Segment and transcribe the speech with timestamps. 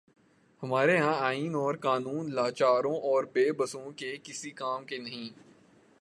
[0.63, 5.29] ہمارے ہاں آئین اور قانون لاچاروں اور بے بسوں کے کسی کام کے نہیں۔